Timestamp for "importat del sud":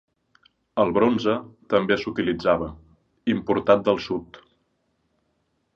3.37-4.41